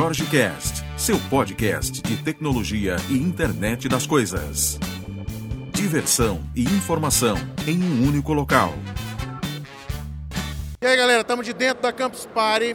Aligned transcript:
Jorge 0.00 0.24
Cast, 0.24 0.82
seu 0.96 1.18
podcast 1.28 2.00
de 2.00 2.16
tecnologia 2.24 2.96
e 3.10 3.18
internet 3.18 3.86
das 3.86 4.06
coisas. 4.06 4.80
Diversão 5.74 6.40
e 6.56 6.62
informação 6.62 7.36
em 7.66 7.84
um 7.84 8.08
único 8.08 8.32
local. 8.32 8.72
E 10.80 10.86
aí 10.86 10.96
galera, 10.96 11.20
estamos 11.20 11.44
de 11.44 11.52
dentro 11.52 11.82
da 11.82 11.92
Campus 11.92 12.24
Party. 12.24 12.74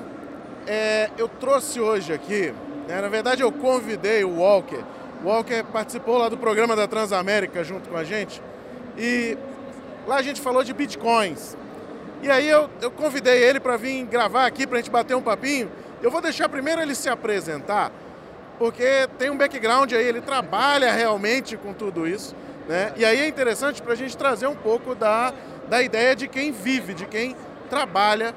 É, 0.68 1.10
eu 1.18 1.28
trouxe 1.28 1.80
hoje 1.80 2.14
aqui, 2.14 2.54
né, 2.88 3.02
na 3.02 3.10
verdade 3.10 3.42
eu 3.42 3.52
convidei 3.52 4.24
o 4.24 4.38
Walker. 4.38 4.84
O 5.24 5.28
Walker 5.28 5.64
participou 5.74 6.20
lá 6.20 6.30
do 6.30 6.38
programa 6.38 6.76
da 6.76 6.88
Transamérica 6.88 7.64
junto 7.64 7.90
com 7.90 7.98
a 7.98 8.04
gente. 8.04 8.40
E 8.96 9.36
lá 10.06 10.18
a 10.18 10.22
gente 10.22 10.40
falou 10.40 10.64
de 10.64 10.76
bitcoins. 10.76 11.58
E 12.22 12.30
aí 12.30 12.48
eu, 12.48 12.70
eu 12.84 12.92
convidei 12.92 13.42
ele 13.42 13.60
para 13.60 13.78
vir 13.78 14.06
gravar 14.06 14.46
aqui 14.46 14.68
para 14.68 14.78
a 14.78 14.80
gente 14.80 14.92
bater 14.92 15.16
um 15.16 15.24
papinho. 15.24 15.72
Eu 16.02 16.12
vou 16.12 16.22
deixar 16.22 16.50
primeiro 16.50 16.82
ele 16.82 16.96
se 16.96 17.10
apresentar, 17.10 17.92
porque 18.58 19.08
tem 19.18 19.30
um 19.30 19.38
background 19.38 19.92
aí, 19.94 20.06
ele 20.08 20.22
trabalha 20.22 20.92
realmente 20.94 21.58
com 21.58 21.74
tudo 21.74 22.08
isso. 22.08 22.36
Né? 22.68 22.94
E 22.96 23.06
aí 23.06 23.20
é 23.20 23.28
interessante 23.28 23.82
para 23.82 23.94
a 23.94 23.96
gente 23.96 24.16
trazer 24.18 24.48
um 24.48 24.56
pouco 24.56 24.96
da, 24.96 25.34
da 25.68 25.82
ideia 25.82 26.16
de 26.16 26.28
quem 26.28 26.52
vive, 26.52 26.94
de 26.94 27.06
quem 27.06 27.36
trabalha 27.70 28.34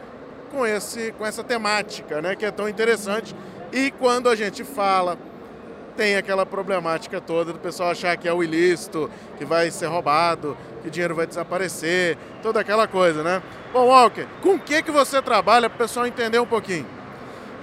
com, 0.51 0.67
esse, 0.67 1.13
com 1.13 1.25
essa 1.25 1.43
temática, 1.45 2.21
né? 2.21 2.37
que 2.37 2.45
é 2.45 2.51
tão 2.51 2.69
interessante. 2.69 3.35
E 3.73 3.91
quando 3.93 4.29
a 4.29 4.37
gente 4.37 4.65
fala 4.65 5.19
tem 5.99 6.15
aquela 6.15 6.47
problemática 6.47 7.21
toda 7.21 7.53
do 7.53 7.59
pessoal 7.59 7.91
achar 7.91 8.17
que 8.17 8.29
é 8.29 8.33
o 8.33 8.41
ilícito, 8.41 9.11
que 9.37 9.45
vai 9.45 9.69
ser 9.69 9.87
roubado, 9.87 10.57
que 10.81 10.87
o 10.87 10.91
dinheiro 10.93 11.13
vai 11.13 11.27
desaparecer, 11.27 12.17
toda 12.41 12.61
aquela 12.61 12.87
coisa, 12.87 13.25
né? 13.25 13.43
Bom, 13.73 13.87
Walker, 13.89 14.25
com 14.41 14.55
o 14.55 14.61
que, 14.61 14.81
que 14.81 14.93
você 14.93 15.21
trabalha 15.21 15.69
para 15.69 15.75
o 15.75 15.79
pessoal 15.79 16.07
entender 16.07 16.39
um 16.39 16.47
pouquinho? 16.47 16.87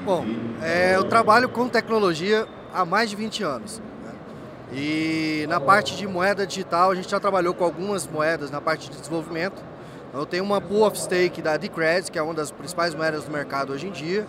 Bom, 0.03 0.25
é, 0.61 0.95
eu 0.95 1.03
trabalho 1.05 1.49
com 1.49 1.67
tecnologia 1.67 2.47
há 2.73 2.85
mais 2.85 3.09
de 3.09 3.15
20 3.15 3.43
anos. 3.43 3.81
Né? 4.03 4.11
E 4.73 5.45
na 5.47 5.59
parte 5.59 5.95
de 5.95 6.07
moeda 6.07 6.45
digital, 6.45 6.91
a 6.91 6.95
gente 6.95 7.09
já 7.09 7.19
trabalhou 7.19 7.53
com 7.53 7.63
algumas 7.63 8.07
moedas 8.07 8.51
na 8.51 8.61
parte 8.61 8.89
de 8.89 8.97
desenvolvimento. 8.97 9.63
Eu 10.13 10.25
tenho 10.25 10.43
uma 10.43 10.61
pool 10.61 10.85
of 10.85 10.97
stake 10.97 11.41
da 11.41 11.57
Decred, 11.57 12.11
que 12.11 12.17
é 12.17 12.21
uma 12.21 12.33
das 12.33 12.51
principais 12.51 12.93
moedas 12.93 13.25
do 13.25 13.31
mercado 13.31 13.73
hoje 13.73 13.87
em 13.87 13.91
dia 13.91 14.25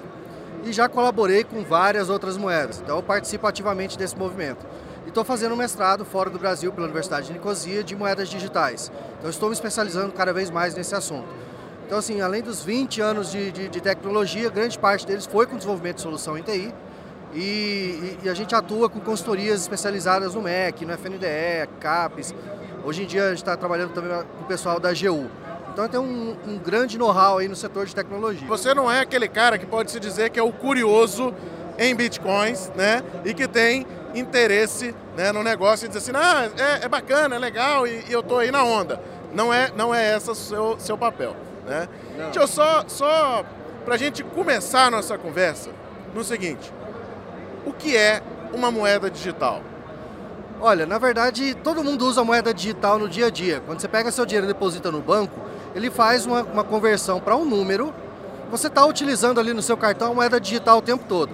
e 0.65 0.73
já 0.73 0.89
colaborei 0.89 1.45
com 1.45 1.63
várias 1.63 2.11
outras 2.11 2.37
moedas. 2.37 2.81
Então 2.81 2.97
eu 2.97 3.03
participo 3.03 3.47
ativamente 3.47 3.97
desse 3.97 4.17
movimento. 4.17 4.67
E 5.05 5.09
estou 5.09 5.25
fazendo 5.25 5.53
um 5.53 5.57
mestrado 5.57 6.05
fora 6.05 6.29
do 6.29 6.39
Brasil 6.39 6.73
pela 6.73 6.87
Universidade 6.87 7.29
de 7.29 7.35
Nicosia 7.35 7.85
de 7.85 7.95
moedas 7.95 8.29
digitais. 8.29 8.91
Então 9.19 9.31
estou 9.31 9.49
me 9.49 9.55
especializando 9.55 10.13
cada 10.13 10.33
vez 10.33 10.51
mais 10.51 10.75
nesse 10.75 10.95
assunto. 10.95 11.29
Então 11.87 11.99
assim, 11.99 12.21
além 12.21 12.43
dos 12.43 12.65
20 12.65 13.01
anos 13.01 13.31
de, 13.31 13.53
de, 13.53 13.69
de 13.69 13.81
tecnologia, 13.81 14.51
grande 14.51 14.77
parte 14.77 15.07
deles 15.07 15.25
foi 15.25 15.47
com 15.47 15.57
desenvolvimento 15.57 15.97
de 15.97 16.03
solução 16.03 16.37
em 16.37 16.43
TI. 16.43 16.75
E, 17.33 17.39
e, 17.39 18.19
e, 18.25 18.29
a 18.29 18.35
gente 18.35 18.55
atua 18.55 18.89
com 18.89 18.99
consultorias 18.99 19.61
especializadas 19.61 20.35
no 20.35 20.43
MEC, 20.43 20.85
no 20.85 20.93
FNDE, 20.93 21.69
CAPES. 21.81 22.35
Hoje 22.85 23.03
em 23.03 23.07
dia 23.07 23.25
a 23.25 23.29
gente 23.29 23.39
está 23.39 23.57
trabalhando 23.57 23.93
também 23.93 24.11
com 24.11 24.45
o 24.45 24.47
pessoal 24.47 24.81
da 24.81 24.93
GU. 24.93 25.31
Então 25.73 25.87
tem 25.87 26.01
um, 26.01 26.37
um 26.47 26.59
grande 26.59 26.99
know-how 26.99 27.39
aí 27.39 27.47
no 27.47 27.55
setor 27.55 27.87
de 27.87 27.95
tecnologia. 27.95 28.49
Você 28.49 28.75
não 28.75 28.91
é 28.91 29.01
aquele 29.01 29.29
cara 29.29 29.59
que 29.59 29.67
pode 29.67 29.91
se 29.91 30.01
dizer 30.01 30.31
que 30.31 30.41
é 30.41 30.43
o 30.43 30.53
curioso 30.53 31.35
em 31.79 31.95
bitcoins, 31.95 32.71
né? 32.75 33.03
E 33.25 33.35
que 33.35 33.47
tem 33.47 33.87
interesse 34.15 34.95
né, 35.17 35.31
no 35.31 35.43
negócio 35.43 35.85
e 35.85 35.89
diz 35.89 35.99
assim, 35.99 36.13
ah, 36.15 36.51
é, 36.57 36.87
é 36.87 36.89
bacana, 36.89 37.37
é 37.37 37.39
legal 37.39 37.87
e, 37.87 38.05
e 38.09 38.13
eu 38.13 38.23
tô 38.23 38.39
aí 38.39 38.51
na 38.51 38.65
onda. 38.65 39.01
Não 39.35 39.53
é, 39.53 39.71
não 39.77 39.95
é 39.95 40.17
esse 40.17 40.31
o 40.31 40.35
seu, 40.35 40.81
seu 40.81 40.97
papel, 40.97 41.37
né? 41.67 41.89
Não. 42.17 42.25
Deixa 42.27 42.41
eu 42.41 42.47
só, 42.47 42.85
só 42.87 43.45
pra 43.85 43.97
gente 43.97 44.23
começar 44.23 44.87
a 44.87 44.91
nossa 44.91 45.19
conversa 45.19 45.71
no 46.15 46.25
seguinte. 46.25 46.73
O 47.67 47.73
que 47.73 47.97
é 47.97 48.23
uma 48.53 48.71
moeda 48.71 49.11
digital? 49.11 49.61
Olha, 50.61 50.87
na 50.87 50.97
verdade, 50.97 51.55
todo 51.55 51.85
mundo 51.85 52.07
usa 52.07 52.25
moeda 52.25 52.55
digital 52.55 52.99
no 52.99 53.09
dia 53.09 53.27
a 53.27 53.31
dia. 53.31 53.61
Quando 53.67 53.81
você 53.81 53.89
pega 53.89 54.11
seu 54.11 54.25
dinheiro 54.25 54.47
e 54.47 54.49
deposita 54.49 54.91
no 54.91 55.01
banco, 55.01 55.39
ele 55.75 55.91
faz 55.91 56.25
uma, 56.25 56.43
uma 56.43 56.65
conversão 56.65 57.21
para 57.21 57.37
um 57.37 57.45
número, 57.45 57.95
você 58.51 58.69
está 58.69 58.87
utilizando 58.87 59.39
ali 59.39 59.53
no 59.53 59.61
seu 59.61 59.77
cartão 59.77 60.13
a 60.13 60.15
moeda 60.15 60.41
digital 60.41 60.79
o 60.79 60.83
tempo 60.83 61.05
todo. 61.07 61.31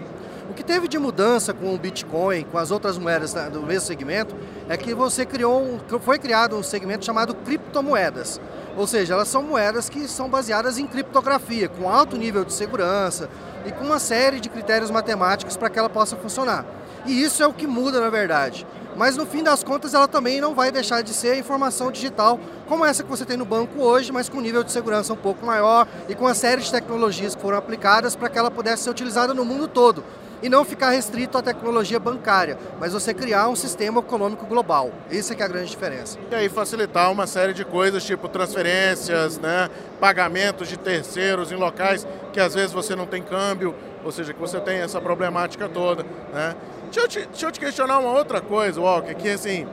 O 0.50 0.54
que 0.54 0.64
teve 0.64 0.88
de 0.88 0.98
mudança 0.98 1.54
com 1.54 1.74
o 1.74 1.78
Bitcoin, 1.78 2.44
com 2.44 2.58
as 2.58 2.70
outras 2.70 2.98
moedas 2.98 3.32
do 3.32 3.62
mesmo 3.62 3.86
segmento, 3.86 4.34
é 4.68 4.76
que 4.76 4.92
você 4.92 5.24
criou 5.24 5.80
foi 6.00 6.18
criado 6.18 6.56
um 6.56 6.62
segmento 6.62 7.04
chamado 7.04 7.34
criptomoedas. 7.34 8.40
Ou 8.76 8.86
seja, 8.86 9.14
elas 9.14 9.28
são 9.28 9.42
moedas 9.42 9.88
que 9.88 10.08
são 10.08 10.28
baseadas 10.28 10.78
em 10.78 10.86
criptografia, 10.86 11.68
com 11.68 11.88
alto 11.88 12.16
nível 12.16 12.44
de 12.44 12.52
segurança 12.52 13.28
e 13.66 13.72
com 13.72 13.84
uma 13.84 13.98
série 13.98 14.40
de 14.40 14.48
critérios 14.48 14.90
matemáticos 14.90 15.56
para 15.56 15.68
que 15.68 15.78
ela 15.78 15.90
possa 15.90 16.16
funcionar. 16.16 16.64
E 17.04 17.22
isso 17.22 17.42
é 17.42 17.46
o 17.46 17.52
que 17.52 17.66
muda 17.66 18.00
na 18.00 18.10
verdade 18.10 18.66
mas 18.96 19.16
no 19.16 19.26
fim 19.26 19.42
das 19.42 19.64
contas 19.64 19.94
ela 19.94 20.06
também 20.06 20.40
não 20.40 20.54
vai 20.54 20.70
deixar 20.70 21.02
de 21.02 21.12
ser 21.12 21.38
informação 21.38 21.90
digital 21.90 22.38
como 22.68 22.84
essa 22.84 23.02
que 23.02 23.08
você 23.08 23.24
tem 23.24 23.36
no 23.36 23.44
banco 23.44 23.82
hoje, 23.82 24.12
mas 24.12 24.28
com 24.28 24.40
nível 24.40 24.62
de 24.62 24.72
segurança 24.72 25.12
um 25.12 25.16
pouco 25.16 25.44
maior 25.44 25.86
e 26.08 26.14
com 26.14 26.24
uma 26.24 26.34
série 26.34 26.62
de 26.62 26.70
tecnologias 26.70 27.34
que 27.34 27.42
foram 27.42 27.58
aplicadas 27.58 28.14
para 28.14 28.28
que 28.28 28.38
ela 28.38 28.50
pudesse 28.50 28.84
ser 28.84 28.90
utilizada 28.90 29.34
no 29.34 29.44
mundo 29.44 29.68
todo 29.68 30.04
e 30.42 30.48
não 30.48 30.64
ficar 30.64 30.90
restrito 30.90 31.38
à 31.38 31.42
tecnologia 31.42 32.00
bancária, 32.00 32.58
mas 32.80 32.92
você 32.92 33.14
criar 33.14 33.48
um 33.48 33.56
sistema 33.56 34.00
econômico 34.00 34.44
global. 34.46 34.90
Essa 35.10 35.32
é 35.32 35.36
que 35.36 35.42
é 35.42 35.44
a 35.44 35.48
grande 35.48 35.70
diferença. 35.70 36.18
E 36.30 36.34
aí 36.34 36.48
facilitar 36.48 37.10
uma 37.10 37.26
série 37.26 37.54
de 37.54 37.64
coisas, 37.64 38.02
tipo 38.04 38.28
transferências, 38.28 39.38
né, 39.38 39.70
pagamentos 40.00 40.68
de 40.68 40.76
terceiros 40.76 41.52
em 41.52 41.56
locais 41.56 42.06
que 42.32 42.40
às 42.40 42.54
vezes 42.54 42.72
você 42.72 42.96
não 42.96 43.06
tem 43.06 43.22
câmbio, 43.22 43.74
ou 44.04 44.10
seja, 44.10 44.32
que 44.32 44.40
você 44.40 44.58
tem 44.60 44.78
essa 44.78 45.00
problemática 45.00 45.68
toda, 45.68 46.04
né? 46.32 46.56
Deixa 46.84 47.00
eu, 47.00 47.08
te, 47.08 47.26
deixa 47.26 47.46
eu 47.46 47.52
te 47.52 47.60
questionar 47.60 47.98
uma 47.98 48.10
outra 48.10 48.40
coisa, 48.40 48.80
Walker, 48.80 49.14
que 49.14 49.30
assim, 49.30 49.66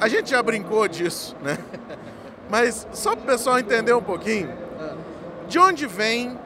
a 0.00 0.08
gente 0.08 0.30
já 0.30 0.42
brincou 0.42 0.86
disso, 0.86 1.36
né? 1.42 1.58
Mas 2.48 2.86
só 2.92 3.14
para 3.14 3.24
o 3.24 3.26
pessoal 3.26 3.58
entender 3.58 3.92
um 3.92 4.02
pouquinho, 4.02 4.50
de 5.48 5.58
onde 5.58 5.86
vem 5.86 6.38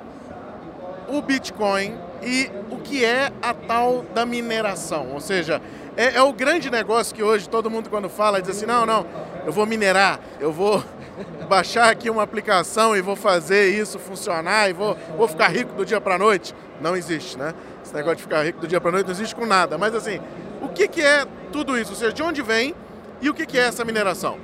o 1.12 1.20
Bitcoin 1.20 1.94
e 2.22 2.50
o 2.70 2.78
que 2.78 3.04
é 3.04 3.30
a 3.42 3.52
tal 3.52 4.02
da 4.14 4.24
mineração? 4.24 5.12
Ou 5.12 5.20
seja, 5.20 5.60
é, 5.94 6.16
é, 6.16 6.22
o 6.22 6.32
grande 6.32 6.70
negócio 6.70 7.14
que 7.14 7.22
hoje 7.22 7.48
todo 7.48 7.70
mundo 7.70 7.90
quando 7.90 8.08
fala 8.08 8.40
diz 8.40 8.56
assim, 8.56 8.66
não, 8.66 8.86
não, 8.86 9.06
eu 9.44 9.52
vou 9.52 9.66
minerar, 9.66 10.18
eu 10.40 10.50
vou 10.50 10.82
baixar 11.48 11.90
aqui 11.90 12.08
uma 12.08 12.22
aplicação 12.22 12.96
e 12.96 13.02
vou 13.02 13.14
fazer 13.14 13.68
isso 13.68 13.98
funcionar 13.98 14.70
e 14.70 14.72
vou, 14.72 14.96
vou 15.18 15.28
ficar 15.28 15.48
rico 15.48 15.74
do 15.74 15.84
dia 15.84 16.00
para 16.00 16.16
noite. 16.16 16.54
Não 16.80 16.96
existe, 16.96 17.38
né? 17.38 17.54
Esse 17.84 17.94
negócio 17.94 18.16
de 18.16 18.22
ficar 18.22 18.42
rico 18.42 18.60
do 18.60 18.66
dia 18.66 18.80
para 18.80 18.90
noite 18.90 19.06
não 19.06 19.12
existe 19.12 19.34
com 19.34 19.44
nada. 19.44 19.76
Mas 19.76 19.94
assim, 19.94 20.18
o 20.62 20.68
que, 20.68 20.88
que 20.88 21.02
é 21.02 21.26
tudo 21.52 21.78
isso? 21.78 21.90
Ou 21.90 21.96
seja, 21.96 22.12
de 22.12 22.22
onde 22.22 22.40
vem 22.40 22.74
e 23.20 23.28
o 23.28 23.34
que, 23.34 23.44
que 23.44 23.58
é 23.58 23.62
essa 23.62 23.84
mineração? 23.84 24.38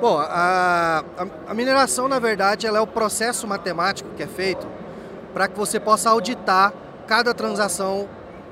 Bom, 0.00 0.16
a, 0.16 1.02
a, 1.18 1.26
a 1.50 1.54
mineração, 1.54 2.06
na 2.06 2.20
verdade, 2.20 2.68
ela 2.68 2.78
é 2.78 2.80
o 2.80 2.86
processo 2.86 3.48
matemático 3.48 4.08
que 4.16 4.22
é 4.22 4.28
feito 4.28 4.77
para 5.32 5.48
que 5.48 5.58
você 5.58 5.78
possa 5.78 6.10
auditar 6.10 6.72
cada 7.06 7.32
transação 7.32 8.08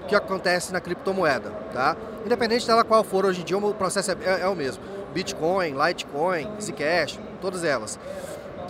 que 0.08 0.14
acontece 0.14 0.72
na 0.72 0.80
criptomoeda, 0.80 1.50
tá? 1.72 1.96
Independente 2.24 2.66
dela 2.66 2.84
qual 2.84 3.02
for, 3.02 3.24
hoje 3.24 3.40
em 3.40 3.44
dia 3.44 3.58
o 3.58 3.74
processo 3.74 4.12
é, 4.12 4.16
é, 4.24 4.40
é 4.42 4.48
o 4.48 4.54
mesmo. 4.54 4.82
Bitcoin, 5.12 5.74
Litecoin, 5.74 6.48
Zcash, 6.60 7.18
todas 7.40 7.64
elas. 7.64 7.98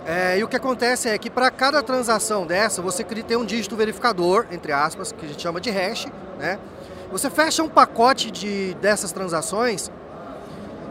É, 0.05 0.37
e 0.39 0.43
o 0.43 0.47
que 0.47 0.55
acontece 0.55 1.09
é 1.09 1.17
que 1.17 1.29
para 1.29 1.51
cada 1.51 1.83
transação 1.83 2.45
dessa, 2.45 2.81
você 2.81 3.03
tem 3.03 3.35
um 3.35 3.45
dígito 3.45 3.75
verificador, 3.75 4.45
entre 4.51 4.71
aspas, 4.71 5.11
que 5.11 5.25
a 5.25 5.27
gente 5.27 5.41
chama 5.41 5.59
de 5.59 5.69
hash, 5.69 6.07
né? 6.39 6.57
Você 7.11 7.29
fecha 7.29 7.61
um 7.63 7.69
pacote 7.69 8.31
de, 8.31 8.73
dessas 8.75 9.11
transações 9.11 9.91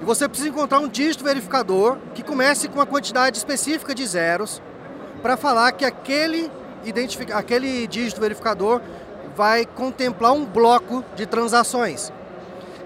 e 0.00 0.05
você 0.05 0.29
precisa 0.29 0.50
encontrar 0.50 0.79
um 0.81 0.88
dígito 0.88 1.25
verificador 1.25 1.99
que 2.14 2.23
comece 2.23 2.69
com 2.69 2.75
uma 2.75 2.87
quantidade 2.87 3.38
específica 3.38 3.94
de 3.94 4.06
zeros 4.06 4.61
para 5.23 5.37
falar 5.37 5.73
que 5.73 5.85
aquele, 5.85 6.50
identifica, 6.91 7.37
aquele 7.37 7.87
dígito 7.87 8.21
verificador 8.21 8.81
vai 9.37 9.67
contemplar 9.67 10.33
um 10.33 10.44
bloco 10.44 11.05
de 11.15 11.27
transações. 11.27 12.12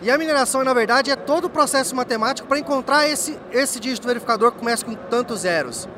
E 0.02 0.10
a 0.10 0.16
mineração, 0.16 0.64
na 0.64 0.72
verdade, 0.72 1.10
é 1.10 1.16
todo 1.16 1.44
o 1.44 1.50
processo 1.50 1.94
matemático 1.94 2.48
para 2.48 2.58
encontrar 2.58 3.06
esse, 3.06 3.38
esse 3.52 3.78
dígito 3.78 4.06
verificador 4.06 4.50
que 4.50 4.58
começa 4.58 4.84
com 4.84 4.94
tantos 4.94 5.40
zeros. 5.40 5.88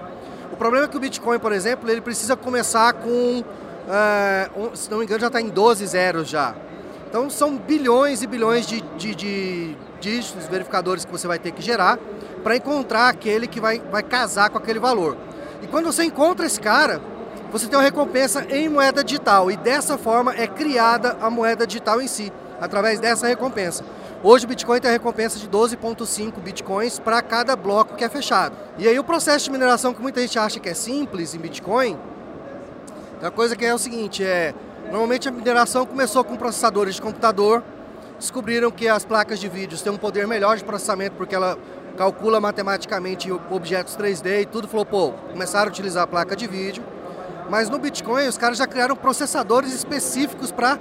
O 0.52 0.56
problema 0.56 0.86
é 0.86 0.88
que 0.88 0.96
o 0.96 1.00
Bitcoin, 1.00 1.38
por 1.38 1.52
exemplo, 1.52 1.88
ele 1.88 2.00
precisa 2.00 2.36
começar 2.36 2.92
com, 2.94 3.40
uh, 3.40 4.76
se 4.76 4.90
não 4.90 4.98
me 4.98 5.04
engano, 5.04 5.20
já 5.20 5.28
está 5.28 5.40
em 5.40 5.48
12 5.48 5.86
zeros 5.86 6.28
já. 6.28 6.54
Então 7.08 7.30
são 7.30 7.56
bilhões 7.56 8.22
e 8.22 8.26
bilhões 8.26 8.66
de, 8.66 8.80
de, 8.96 9.14
de 9.14 9.76
dígitos, 10.00 10.46
verificadores 10.46 11.04
que 11.04 11.12
você 11.12 11.28
vai 11.28 11.38
ter 11.38 11.52
que 11.52 11.62
gerar 11.62 11.98
para 12.42 12.56
encontrar 12.56 13.08
aquele 13.08 13.46
que 13.46 13.60
vai, 13.60 13.80
vai 13.90 14.02
casar 14.02 14.50
com 14.50 14.58
aquele 14.58 14.80
valor. 14.80 15.16
E 15.62 15.66
quando 15.68 15.86
você 15.86 16.04
encontra 16.04 16.44
esse 16.44 16.60
cara, 16.60 17.00
você 17.52 17.68
tem 17.68 17.78
uma 17.78 17.84
recompensa 17.84 18.46
em 18.48 18.68
moeda 18.68 19.04
digital 19.04 19.50
e 19.50 19.56
dessa 19.56 19.98
forma 19.98 20.34
é 20.34 20.46
criada 20.46 21.16
a 21.20 21.30
moeda 21.30 21.66
digital 21.66 22.00
em 22.00 22.08
si, 22.08 22.32
através 22.60 22.98
dessa 22.98 23.28
recompensa. 23.28 23.84
Hoje 24.22 24.46
o 24.46 24.48
Bitcoin 24.48 24.80
tem 24.80 24.90
a 24.90 24.92
recompensa 24.92 25.38
de 25.38 25.48
12,5 25.48 26.40
Bitcoins 26.40 26.98
para 26.98 27.20
cada 27.20 27.54
bloco 27.54 27.94
que 27.94 28.04
é 28.04 28.08
fechado. 28.08 28.56
E 28.78 28.88
aí 28.88 28.98
o 28.98 29.04
processo 29.04 29.44
de 29.44 29.50
mineração 29.50 29.92
que 29.92 30.00
muita 30.00 30.20
gente 30.20 30.38
acha 30.38 30.58
que 30.58 30.68
é 30.68 30.74
simples 30.74 31.34
em 31.34 31.38
Bitcoin, 31.38 31.98
uma 33.20 33.30
coisa 33.30 33.54
que 33.54 33.64
é 33.64 33.72
o 33.72 33.78
seguinte, 33.78 34.24
é 34.24 34.52
Normalmente 34.92 35.26
a 35.26 35.32
mineração 35.32 35.86
começou 35.86 36.22
com 36.22 36.36
processadores 36.36 36.96
de 36.96 37.00
computador, 37.00 37.64
descobriram 38.18 38.70
que 38.70 38.86
as 38.86 39.06
placas 39.06 39.40
de 39.40 39.48
vídeo 39.48 39.78
têm 39.78 39.90
um 39.90 39.96
poder 39.96 40.26
melhor 40.26 40.54
de 40.58 40.64
processamento 40.64 41.16
porque 41.16 41.34
ela 41.34 41.56
calcula 41.96 42.38
matematicamente 42.40 43.32
objetos 43.50 43.96
3D 43.96 44.42
e 44.42 44.44
tudo, 44.44 44.68
falou, 44.68 44.84
pô, 44.84 45.12
começaram 45.30 45.68
a 45.68 45.70
utilizar 45.70 46.02
a 46.02 46.06
placa 46.06 46.36
de 46.36 46.46
vídeo. 46.46 46.84
Mas 47.52 47.68
no 47.68 47.78
Bitcoin 47.78 48.26
os 48.26 48.38
caras 48.38 48.56
já 48.56 48.66
criaram 48.66 48.96
processadores 48.96 49.74
específicos 49.74 50.50
para 50.50 50.78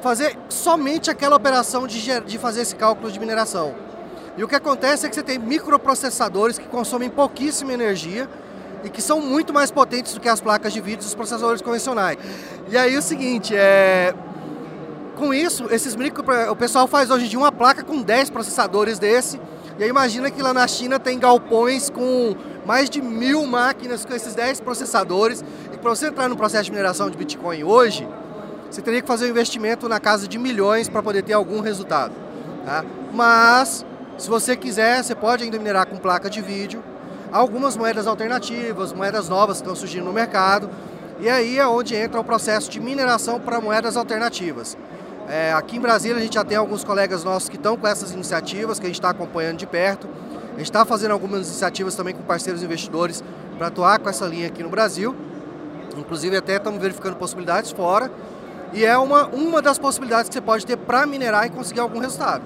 fazer 0.00 0.38
somente 0.48 1.10
aquela 1.10 1.36
operação 1.36 1.86
de, 1.86 2.00
de 2.22 2.38
fazer 2.38 2.62
esse 2.62 2.74
cálculo 2.74 3.12
de 3.12 3.20
mineração. 3.20 3.74
E 4.34 4.42
o 4.42 4.48
que 4.48 4.54
acontece 4.56 5.04
é 5.04 5.10
que 5.10 5.14
você 5.14 5.22
tem 5.22 5.38
microprocessadores 5.38 6.58
que 6.58 6.66
consomem 6.66 7.10
pouquíssima 7.10 7.74
energia 7.74 8.26
e 8.82 8.88
que 8.88 9.02
são 9.02 9.20
muito 9.20 9.52
mais 9.52 9.70
potentes 9.70 10.14
do 10.14 10.20
que 10.20 10.30
as 10.30 10.40
placas 10.40 10.72
de 10.72 10.80
vídeo 10.80 11.04
dos 11.04 11.14
processadores 11.14 11.60
convencionais. 11.60 12.16
E 12.70 12.78
aí 12.78 12.96
o 12.96 13.02
seguinte, 13.02 13.54
é... 13.54 14.14
com 15.14 15.34
isso, 15.34 15.66
esses 15.70 15.94
micro... 15.94 16.24
o 16.50 16.56
pessoal 16.56 16.86
faz 16.86 17.10
hoje 17.10 17.28
dia 17.28 17.38
uma 17.38 17.52
placa 17.52 17.84
com 17.84 18.00
10 18.00 18.30
processadores 18.30 18.98
desse, 18.98 19.38
e 19.78 19.84
aí 19.84 19.90
imagina 19.90 20.28
que 20.28 20.42
lá 20.42 20.52
na 20.52 20.66
China 20.66 20.98
tem 20.98 21.18
galpões 21.20 21.88
com 21.88 22.34
mais 22.66 22.90
de 22.90 23.00
mil 23.00 23.46
máquinas 23.46 24.04
com 24.04 24.12
esses 24.12 24.34
10 24.34 24.60
processadores, 24.60 25.44
e 25.78 25.80
para 25.80 25.90
você 25.90 26.08
entrar 26.08 26.28
no 26.28 26.36
processo 26.36 26.64
de 26.64 26.70
mineração 26.72 27.08
de 27.08 27.16
Bitcoin 27.16 27.62
hoje, 27.62 28.06
você 28.68 28.82
teria 28.82 29.00
que 29.00 29.06
fazer 29.06 29.26
um 29.26 29.28
investimento 29.28 29.88
na 29.88 30.00
casa 30.00 30.26
de 30.26 30.36
milhões 30.36 30.88
para 30.88 31.02
poder 31.02 31.22
ter 31.22 31.32
algum 31.32 31.60
resultado. 31.60 32.12
Tá? 32.66 32.84
Mas, 33.12 33.86
se 34.18 34.28
você 34.28 34.56
quiser, 34.56 35.02
você 35.02 35.14
pode 35.14 35.44
ainda 35.44 35.56
minerar 35.56 35.86
com 35.86 35.96
placa 35.96 36.28
de 36.28 36.42
vídeo, 36.42 36.82
algumas 37.32 37.76
moedas 37.76 38.06
alternativas, 38.06 38.92
moedas 38.92 39.28
novas 39.28 39.58
que 39.58 39.62
estão 39.62 39.76
surgindo 39.76 40.04
no 40.04 40.12
mercado, 40.12 40.68
e 41.20 41.28
aí 41.28 41.58
é 41.58 41.66
onde 41.66 41.94
entra 41.94 42.20
o 42.20 42.24
processo 42.24 42.68
de 42.68 42.80
mineração 42.80 43.38
para 43.40 43.60
moedas 43.60 43.96
alternativas. 43.96 44.76
É, 45.28 45.52
aqui 45.52 45.76
em 45.76 45.80
Brasília 45.80 46.16
a 46.16 46.20
gente 46.20 46.34
já 46.34 46.44
tem 46.44 46.56
alguns 46.56 46.82
colegas 46.82 47.22
nossos 47.22 47.48
que 47.48 47.56
estão 47.56 47.76
com 47.76 47.86
essas 47.86 48.12
iniciativas, 48.12 48.78
que 48.78 48.86
a 48.86 48.88
gente 48.88 48.98
está 48.98 49.10
acompanhando 49.10 49.58
de 49.58 49.66
perto. 49.66 50.08
A 50.54 50.58
gente 50.58 50.70
está 50.70 50.84
fazendo 50.84 51.12
algumas 51.12 51.46
iniciativas 51.46 51.94
também 51.94 52.14
com 52.14 52.22
parceiros 52.22 52.62
investidores 52.62 53.22
para 53.56 53.68
atuar 53.68 53.98
com 53.98 54.08
essa 54.08 54.26
linha 54.26 54.48
aqui 54.48 54.62
no 54.62 54.70
Brasil. 54.70 55.14
Inclusive 55.98 56.36
até 56.36 56.56
estamos 56.56 56.80
verificando 56.80 57.16
possibilidades 57.16 57.70
fora. 57.72 58.10
E 58.72 58.84
é 58.84 58.96
uma, 58.98 59.26
uma 59.26 59.62
das 59.62 59.78
possibilidades 59.78 60.28
que 60.28 60.34
você 60.34 60.40
pode 60.40 60.66
ter 60.66 60.76
para 60.76 61.06
minerar 61.06 61.46
e 61.46 61.50
conseguir 61.50 61.80
algum 61.80 61.98
resultado. 61.98 62.42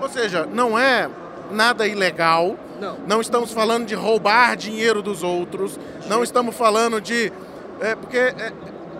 Ou 0.00 0.08
seja, 0.08 0.46
não 0.52 0.78
é 0.78 1.08
nada 1.50 1.86
ilegal. 1.86 2.56
Não. 2.80 2.96
Não 3.06 3.20
estamos 3.20 3.52
falando 3.52 3.86
de 3.86 3.94
roubar 3.94 4.56
dinheiro 4.56 5.02
dos 5.02 5.22
outros. 5.22 5.78
Não 6.08 6.22
estamos 6.22 6.56
falando 6.56 7.00
de. 7.00 7.32
É, 7.80 7.94
porque 7.94 8.18
é, 8.18 8.52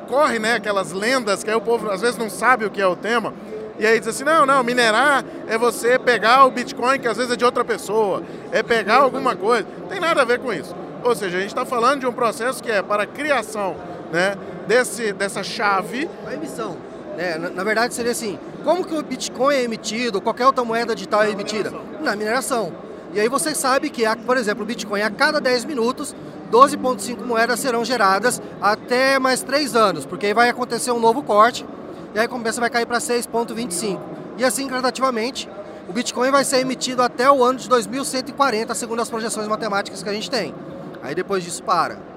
corre 0.09 0.39
né, 0.39 0.55
aquelas 0.55 0.93
lendas 0.93 1.43
que 1.43 1.51
aí 1.51 1.57
o 1.57 1.61
povo 1.61 1.91
às 1.91 2.01
vezes 2.01 2.17
não 2.17 2.31
sabe 2.31 2.65
o 2.65 2.71
que 2.71 2.81
é 2.81 2.87
o 2.87 2.97
tema. 2.97 3.35
E 3.79 3.87
aí 3.87 3.99
diz 3.99 4.09
assim: 4.09 4.25
não, 4.25 4.47
não, 4.47 4.63
minerar 4.63 5.25
é 5.47 5.59
você 5.59 5.99
pegar 5.99 6.45
o 6.45 6.51
Bitcoin 6.51 6.99
que 6.99 7.09
às 7.09 7.17
vezes 7.17 7.33
é 7.33 7.37
de 7.37 7.45
outra 7.45 7.65
pessoa, 7.65 8.23
é 8.53 8.63
pegar 8.63 8.99
alguma 8.99 9.35
coisa. 9.35 9.67
Não 9.81 9.89
tem 9.89 10.01
nada 10.01 10.23
a 10.23 10.25
ver 10.25 10.39
com 10.39 10.53
isso. 10.53 10.75
Ou 11.03 11.17
seja, 11.17 11.37
a 11.37 11.41
gente 11.41 11.51
está 11.51 11.65
falando 11.65 12.01
de 12.01 12.07
um 12.07 12.13
processo 12.13 12.63
que 12.63 12.71
é 12.71 12.81
para 12.81 13.07
criação 13.07 13.75
né, 14.13 14.37
desse, 14.69 15.13
dessa 15.13 15.43
chave. 15.43 16.09
A 16.27 16.35
emissão. 16.35 16.77
É, 17.19 17.37
na, 17.39 17.51
na, 17.51 17.65
verdade 17.65 17.95
seria 17.95 18.13
assim, 18.13 18.39
como 18.63 18.85
que 18.85 18.95
o 18.95 19.03
Bitcoin 19.03 19.55
é 19.55 19.63
emitido, 19.63 20.21
qualquer 20.21 20.47
outra 20.47 20.65
moeda 20.65 20.95
digital 20.95 21.23
é 21.23 21.31
emitida? 21.31 21.73
Na 22.01 22.15
mineração. 22.15 22.73
E 23.13 23.21
aí 23.21 23.29
você 23.29 23.55
sabe 23.55 23.91
que, 23.91 24.05
por 24.25 24.37
exemplo, 24.37 24.63
o 24.63 24.67
Bitcoin 24.67 25.03
a 25.03 25.11
cada 25.11 25.41
10 25.41 25.65
minutos, 25.65 26.15
12,5 26.51 27.23
moedas 27.25 27.61
serão 27.61 27.85
geradas 27.85 28.41
até 28.61 29.19
mais 29.19 29.43
3 29.43 29.75
anos, 29.75 30.07
porque 30.07 30.27
aí 30.27 30.35
vai 30.35 30.49
acontecer 30.49 30.91
um 30.91 31.01
novo 31.01 31.23
corte 31.23 31.67
e 32.15 32.19
aí 32.19 32.21
a 32.21 32.23
recompensa 32.23 32.61
vai 32.61 32.71
cair 32.71 32.87
para 32.87 32.99
6,25. 32.99 34.01
E 34.39 34.45
assim 34.45 34.67
gradativamente, 34.67 35.49
o 35.89 35.93
Bitcoin 35.93 36.31
vai 36.31 36.45
ser 36.45 36.61
emitido 36.61 37.03
até 37.03 37.31
o 37.31 37.45
ano 37.45 37.59
de 37.59 37.69
2140, 37.69 38.75
segundo 38.75 39.03
as 39.03 39.11
projeções 39.11 39.47
matemáticas 39.47 40.03
que 40.03 40.09
a 40.09 40.13
gente 40.13 40.31
tem. 40.31 40.55
Aí 41.03 41.15
depois 41.15 41.45
disso 41.45 41.63
para 41.63 42.12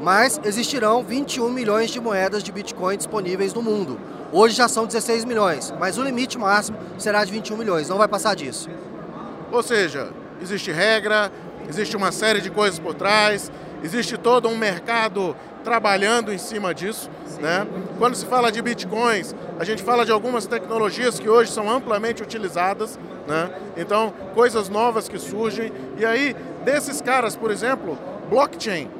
mas 0.00 0.40
existirão 0.44 1.02
21 1.02 1.50
milhões 1.50 1.90
de 1.90 2.00
moedas 2.00 2.42
de 2.42 2.52
Bitcoin 2.52 2.96
disponíveis 2.96 3.52
no 3.52 3.62
mundo. 3.62 3.98
Hoje 4.32 4.54
já 4.54 4.68
são 4.68 4.86
16 4.86 5.24
milhões, 5.24 5.72
mas 5.78 5.98
o 5.98 6.02
limite 6.02 6.38
máximo 6.38 6.78
será 6.98 7.24
de 7.24 7.32
21 7.32 7.56
milhões, 7.56 7.88
não 7.88 7.98
vai 7.98 8.08
passar 8.08 8.36
disso. 8.36 8.68
Ou 9.50 9.62
seja, 9.62 10.10
existe 10.40 10.70
regra, 10.70 11.32
existe 11.68 11.96
uma 11.96 12.12
série 12.12 12.40
de 12.40 12.50
coisas 12.50 12.78
por 12.78 12.94
trás, 12.94 13.50
existe 13.82 14.16
todo 14.18 14.48
um 14.48 14.56
mercado 14.56 15.34
trabalhando 15.64 16.32
em 16.32 16.38
cima 16.38 16.74
disso. 16.74 17.10
Né? 17.40 17.66
Quando 17.98 18.14
se 18.14 18.26
fala 18.26 18.50
de 18.50 18.60
bitcoins, 18.60 19.34
a 19.58 19.64
gente 19.64 19.82
fala 19.82 20.04
de 20.04 20.12
algumas 20.12 20.46
tecnologias 20.46 21.18
que 21.18 21.28
hoje 21.28 21.52
são 21.52 21.70
amplamente 21.70 22.22
utilizadas, 22.22 22.98
né? 23.26 23.50
então 23.76 24.12
coisas 24.34 24.68
novas 24.68 25.08
que 25.08 25.18
surgem. 25.18 25.72
E 25.96 26.04
aí, 26.04 26.34
desses 26.64 27.00
caras, 27.00 27.36
por 27.36 27.50
exemplo, 27.50 27.98
blockchain. 28.28 28.97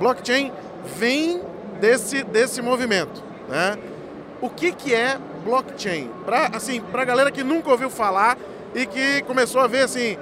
Blockchain 0.00 0.50
vem 0.96 1.42
desse, 1.78 2.24
desse 2.24 2.62
movimento. 2.62 3.22
Né? 3.46 3.76
O 4.40 4.48
que, 4.48 4.72
que 4.72 4.94
é 4.94 5.18
blockchain? 5.44 6.10
Para 6.24 6.46
assim, 6.56 6.82
a 6.92 7.04
galera 7.04 7.30
que 7.30 7.44
nunca 7.44 7.70
ouviu 7.70 7.90
falar 7.90 8.38
e 8.74 8.86
que 8.86 9.22
começou 9.24 9.60
a 9.60 9.66
ver 9.66 9.82
assim, 9.82 10.16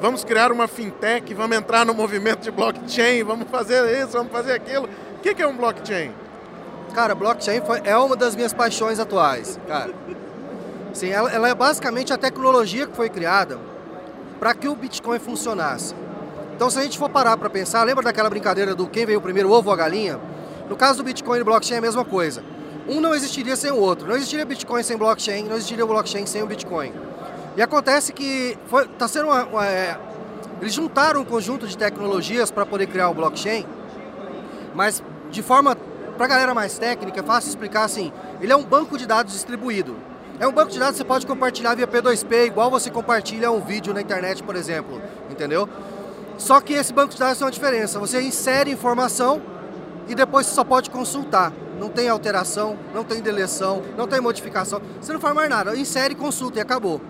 vamos 0.00 0.22
criar 0.22 0.52
uma 0.52 0.68
fintech, 0.68 1.34
vamos 1.34 1.56
entrar 1.56 1.84
no 1.84 1.92
movimento 1.92 2.42
de 2.42 2.52
blockchain, 2.52 3.24
vamos 3.24 3.50
fazer 3.50 4.00
isso, 4.00 4.12
vamos 4.12 4.30
fazer 4.30 4.52
aquilo. 4.52 4.88
O 5.16 5.20
que, 5.20 5.34
que 5.34 5.42
é 5.42 5.46
um 5.46 5.56
blockchain? 5.56 6.12
Cara, 6.94 7.12
blockchain 7.12 7.60
foi, 7.62 7.80
é 7.82 7.96
uma 7.96 8.14
das 8.14 8.36
minhas 8.36 8.52
paixões 8.52 9.00
atuais, 9.00 9.58
cara. 9.66 9.92
Sim, 10.92 11.08
ela, 11.08 11.32
ela 11.32 11.48
é 11.48 11.54
basicamente 11.56 12.12
a 12.12 12.16
tecnologia 12.16 12.86
que 12.86 12.94
foi 12.94 13.10
criada 13.10 13.58
para 14.38 14.54
que 14.54 14.68
o 14.68 14.76
Bitcoin 14.76 15.18
funcionasse. 15.18 15.92
Então, 16.54 16.70
se 16.70 16.78
a 16.78 16.82
gente 16.82 16.98
for 16.98 17.10
parar 17.10 17.36
para 17.36 17.50
pensar, 17.50 17.82
lembra 17.82 18.04
daquela 18.04 18.30
brincadeira 18.30 18.74
do 18.74 18.86
quem 18.86 19.04
veio 19.04 19.20
primeiro, 19.20 19.50
ovo 19.50 19.68
ou 19.68 19.74
a 19.74 19.76
galinha? 19.76 20.20
No 20.68 20.76
caso 20.76 20.98
do 20.98 21.04
Bitcoin 21.04 21.40
e 21.40 21.44
blockchain 21.44 21.76
é 21.76 21.78
a 21.78 21.82
mesma 21.82 22.04
coisa. 22.04 22.44
Um 22.88 23.00
não 23.00 23.14
existiria 23.14 23.56
sem 23.56 23.70
o 23.70 23.76
outro. 23.76 24.06
Não 24.06 24.14
existiria 24.14 24.44
Bitcoin 24.44 24.82
sem 24.82 24.96
blockchain, 24.96 25.44
não 25.44 25.56
existiria 25.56 25.84
o 25.84 25.88
blockchain 25.88 26.26
sem 26.26 26.42
o 26.42 26.46
Bitcoin. 26.46 26.92
E 27.56 27.62
acontece 27.62 28.12
que 28.12 28.56
está 28.92 29.08
sendo 29.08 29.26
uma, 29.26 29.44
uma 29.44 29.66
é, 29.66 29.98
eles 30.60 30.74
juntaram 30.74 31.20
um 31.20 31.24
conjunto 31.24 31.66
de 31.66 31.76
tecnologias 31.76 32.50
para 32.50 32.64
poder 32.64 32.86
criar 32.86 33.08
o 33.08 33.14
blockchain, 33.14 33.66
mas 34.74 35.02
de 35.30 35.42
forma 35.42 35.76
para 36.16 36.26
a 36.26 36.28
galera 36.28 36.54
mais 36.54 36.78
técnica, 36.78 37.20
é 37.20 37.22
fácil 37.22 37.48
explicar 37.48 37.84
assim. 37.84 38.12
Ele 38.40 38.52
é 38.52 38.56
um 38.56 38.64
banco 38.64 38.96
de 38.96 39.06
dados 39.06 39.32
distribuído. 39.32 39.96
É 40.38 40.46
um 40.46 40.52
banco 40.52 40.70
de 40.70 40.78
dados 40.78 40.94
que 40.94 40.98
você 40.98 41.04
pode 41.04 41.26
compartilhar 41.26 41.74
via 41.74 41.86
P2P, 41.86 42.46
igual 42.46 42.70
você 42.70 42.90
compartilha 42.90 43.50
um 43.50 43.60
vídeo 43.60 43.92
na 43.92 44.00
internet, 44.00 44.42
por 44.42 44.56
exemplo. 44.56 45.00
Entendeu? 45.30 45.68
Só 46.36 46.60
que 46.60 46.72
esse 46.74 46.92
banco 46.92 47.12
de 47.12 47.18
dados 47.18 47.38
tem 47.38 47.44
uma 47.44 47.50
diferença. 47.50 47.98
Você 47.98 48.20
insere 48.20 48.70
informação 48.70 49.40
e 50.08 50.14
depois 50.14 50.46
você 50.46 50.54
só 50.54 50.64
pode 50.64 50.90
consultar. 50.90 51.52
Não 51.78 51.88
tem 51.88 52.08
alteração, 52.08 52.78
não 52.94 53.04
tem 53.04 53.20
deleção, 53.20 53.82
não 53.96 54.06
tem 54.06 54.20
modificação. 54.20 54.80
Você 55.00 55.12
não 55.12 55.20
faz 55.20 55.34
mais 55.34 55.48
nada. 55.48 55.76
Insere, 55.76 56.14
consulta 56.14 56.58
e 56.58 56.62
acabou. 56.62 57.00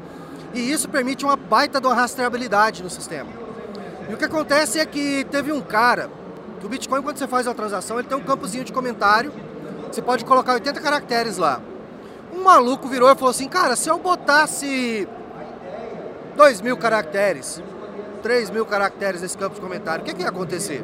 E 0.53 0.71
isso 0.71 0.89
permite 0.89 1.25
uma 1.25 1.37
baita 1.37 1.81
de 1.81 1.87
uma 1.87 1.95
rastreabilidade 1.95 2.83
no 2.83 2.91
sistema. 2.91 3.31
E 4.09 4.15
o 4.15 4.17
que 4.17 4.25
acontece 4.25 4.79
é 4.79 4.87
que 4.87 5.27
teve 5.31 5.53
um 5.53 5.61
cara, 5.61 6.11
que 6.61 6.67
o 6.67 6.69
Bitcoin, 6.69 7.03
quando 7.03 7.19
você 7.19 7.27
faz 7.27 7.47
uma 7.47 7.55
transação, 7.55 7.99
ele 7.99 8.09
tem 8.09 8.17
um 8.17 8.23
campozinho 8.23 8.65
de 8.65 8.73
comentário. 8.73 9.33
Você 9.91 10.03
pode 10.03 10.25
colocar 10.25 10.55
80 10.55 10.81
caracteres 10.81 11.37
lá. 11.37 11.61
Um 12.33 12.43
maluco 12.43 12.89
virou 12.89 13.11
e 13.11 13.15
falou 13.15 13.31
assim, 13.31 13.49
cara, 13.49 13.77
se 13.77 13.89
eu 13.89 13.99
botasse 13.99 15.09
2 16.37 16.61
mil 16.61 16.77
caracteres, 16.77 17.63
3 18.25 18.49
mil 18.49 18.65
caracteres 18.65 19.21
nesse 19.21 19.37
campo 19.37 19.55
de 19.55 19.61
comentário, 19.61 20.03
o 20.03 20.05
que, 20.07 20.15
que 20.15 20.23
ia 20.23 20.31
acontecer? 20.31 20.83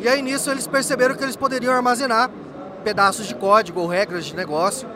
E 0.00 0.08
aí 0.08 0.22
nisso 0.22 0.50
eles 0.50 0.66
perceberam 0.66 1.14
que 1.14 1.22
eles 1.22 1.36
poderiam 1.36 1.70
armazenar 1.74 2.30
pedaços 2.82 3.26
de 3.26 3.34
código 3.34 3.80
ou 3.80 3.86
regras 3.86 4.24
de 4.24 4.34
negócio 4.34 4.88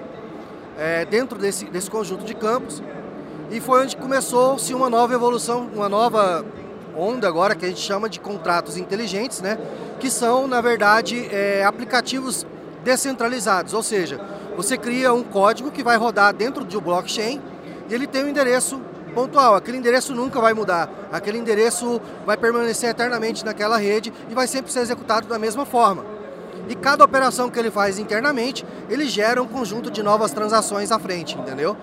é, 0.79 1.05
dentro 1.05 1.39
desse, 1.39 1.67
desse 1.67 1.91
conjunto 1.91 2.25
de 2.25 2.35
campos. 2.35 2.83
E 3.51 3.61
foi 3.61 3.83
onde 3.83 3.95
começou-se 3.95 4.73
uma 4.73 4.89
nova 4.89 5.13
evolução, 5.13 5.69
uma 5.75 5.87
nova 5.87 6.47
onda 6.97 7.29
agora 7.29 7.55
que 7.55 7.67
a 7.67 7.69
gente 7.69 7.83
chama 7.83 8.09
de 8.09 8.19
contratos 8.19 8.79
inteligentes, 8.79 9.43
né? 9.43 9.59
Que 9.99 10.11
são, 10.11 10.47
na 10.47 10.63
verdade, 10.63 11.29
é, 11.31 11.63
aplicativos 11.63 12.47
descentralizados, 12.83 13.75
ou 13.75 13.83
seja, 13.83 14.19
você 14.57 14.79
cria 14.79 15.13
um 15.13 15.23
código 15.23 15.71
que 15.71 15.83
vai 15.83 15.99
rodar 15.99 16.33
dentro 16.33 16.65
de 16.65 16.75
um 16.79 16.81
blockchain 16.81 17.39
e 17.87 17.95
ele 17.95 18.07
tem 18.07 18.25
um 18.25 18.29
endereço 18.29 18.81
pontual. 19.11 19.55
Aquele 19.55 19.79
endereço 19.79 20.14
nunca 20.14 20.40
vai 20.40 20.55
mudar. 20.55 20.88
Aquele 21.12 21.38
endereço 21.38 22.00
vai 22.25 22.37
permanecer 22.37 22.90
eternamente 22.90 23.45
naquela 23.45 23.76
rede 23.76 24.12
e 24.29 24.35
vai 24.35 24.47
sempre 24.47 24.73
ser 24.73 24.81
executado 24.81 25.26
da 25.26 25.38
mesma 25.38 25.67
forma. 25.67 26.05
E 26.69 26.75
cada 26.75 27.05
operação 27.05 27.50
que 27.50 27.59
ele 27.59 27.71
faz 27.71 27.99
internamente, 27.99 28.64
ele 28.88 29.09
gera 29.09 29.43
um 29.43 29.47
conjunto 29.47 29.90
de 29.90 30.02
novas 30.02 30.33
transações 30.33 30.93
à 30.93 30.99
frente, 30.99 31.37
entendeu? 31.37 31.76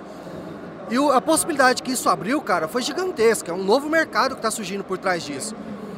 E 0.90 0.96
a 1.14 1.20
possibilidade 1.20 1.84
que 1.84 1.92
isso 1.92 2.08
abriu, 2.08 2.42
cara, 2.42 2.68
foi 2.68 2.82
gigantesca. 2.82 3.52
É 3.52 3.54
um 3.54 3.64
novo 3.64 3.90
mercado 3.90 4.32
que 4.32 4.40
está 4.40 4.50
surgindo 4.50 4.84
por 4.84 4.98
trás 4.98 5.24
disso. 5.24 5.54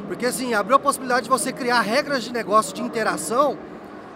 Porque 0.08 0.26
assim, 0.26 0.54
abriu 0.54 0.76
a 0.76 0.80
possibilidade 0.80 1.24
de 1.24 1.30
você 1.30 1.52
criar 1.52 1.80
regras 1.80 2.24
de 2.24 2.32
negócio 2.32 2.74
de 2.74 2.82
interação 2.82 3.56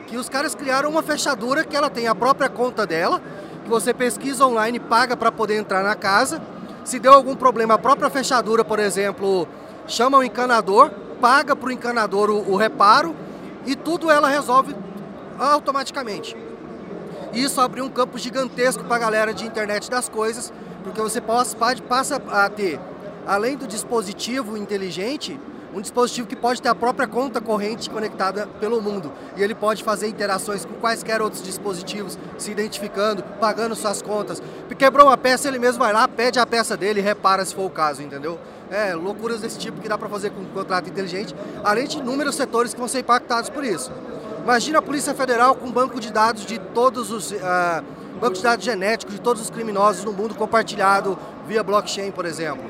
que 0.06 0.16
os 0.16 0.28
caras 0.28 0.54
criaram 0.54 0.90
uma 0.90 1.02
fechadura 1.02 1.64
que 1.64 1.76
ela 1.76 1.88
tem 1.88 2.06
a 2.06 2.14
própria 2.14 2.49
conta 2.49 2.87
dela, 2.87 3.23
que 3.62 3.71
você 3.71 3.94
pesquisa 3.94 4.47
online, 4.47 4.78
paga 4.78 5.16
para 5.16 5.33
poder 5.33 5.56
entrar 5.56 5.83
na 5.83 5.94
casa. 5.94 6.42
Se 6.85 6.99
deu 6.99 7.12
algum 7.12 7.35
problema, 7.35 7.75
a 7.75 7.79
própria 7.79 8.11
fechadura, 8.11 8.64
por 8.64 8.79
exemplo, 8.79 9.49
chama 9.87 10.19
o 10.19 10.23
encanador, 10.23 10.91
paga 11.21 11.57
para 11.57 11.69
o 11.69 11.73
encanador 11.73 12.31
o 12.31 12.57
reparo 12.57 13.17
e 13.64 13.75
tudo 13.75 14.11
ela 14.11 14.29
resolve 14.29 14.76
automaticamente. 15.38 16.37
Isso 17.33 17.61
abriu 17.61 17.87
um 17.87 17.88
campo 17.88 18.19
gigantesco 18.19 18.85
para 18.85 18.97
a 18.97 18.99
galera 18.99 19.35
de 19.35 19.47
internet 19.47 19.91
das 19.91 20.09
coisas, 20.09 20.53
porque 20.83 21.00
você 21.00 21.21
passa, 21.21 22.23
a 22.31 22.49
ter, 22.50 22.79
além 23.26 23.57
do 23.57 23.67
dispositivo 23.67 24.57
inteligente, 24.57 25.41
um 25.75 25.81
dispositivo 25.81 26.26
que 26.28 26.37
pode 26.37 26.62
ter 26.62 26.69
a 26.69 26.75
própria 26.75 27.07
conta 27.07 27.40
corrente 27.40 27.90
conectada 27.90 28.47
pelo 28.61 28.81
mundo. 28.81 29.12
E 29.37 29.43
ele 29.43 29.54
pode 29.54 29.83
fazer 29.83 30.07
interações 30.09 30.64
com 30.64 30.75
quaisquer 30.75 31.21
outros 31.21 31.43
dispositivos, 31.43 32.16
se 32.38 32.52
identificando, 32.52 33.23
pagando 33.40 33.75
suas 33.75 34.00
contas. 34.00 34.40
Quebrou 34.78 35.07
uma 35.07 35.16
peça, 35.16 35.49
ele 35.49 35.59
mesmo 35.59 35.78
vai 35.78 35.93
lá, 35.93 36.07
pede 36.07 36.38
a 36.38 36.47
peça 36.47 36.76
dele 36.76 37.00
e 37.00 37.02
repara 37.02 37.45
se 37.45 37.54
for 37.54 37.66
o 37.66 37.71
caso, 37.71 38.02
entendeu? 38.02 38.38
É, 38.71 38.95
loucuras 38.95 39.40
desse 39.40 39.59
tipo 39.59 39.81
que 39.81 39.88
dá 39.88 39.99
para 39.99 40.09
fazer 40.09 40.31
com 40.31 40.43
um 40.43 40.47
contrato 40.47 40.88
inteligente, 40.88 41.35
além 41.62 41.87
de 41.87 41.99
inúmeros 41.99 42.35
setores 42.35 42.73
que 42.73 42.78
vão 42.78 42.88
ser 42.88 43.00
impactados 43.00 43.50
por 43.50 43.64
isso. 43.64 43.90
Imagina 44.43 44.78
a 44.78 44.83
Polícia 44.83 45.14
Federal 45.14 45.54
com 45.54 45.66
um 45.66 45.73
banco 45.73 45.99
de 45.99 46.12
dados 46.12 46.47
de 46.47 46.59
todos 46.59 47.11
os. 47.11 47.31
Uh, 47.33 47.85
banco 48.21 48.37
de 48.37 48.43
dados 48.43 48.64
genéticos 48.64 49.14
de 49.14 49.21
todos 49.21 49.43
os 49.43 49.50
criminosos 49.50 50.04
no 50.04 50.12
mundo 50.12 50.35
compartilhado 50.35 51.19
via 51.47 51.62
blockchain, 51.62 52.11
por 52.11 52.25
exemplo. 52.25 52.64